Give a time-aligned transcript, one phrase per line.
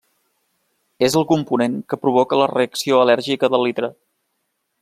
[1.07, 3.95] És el component que provoca la reacció al·lèrgica del litre.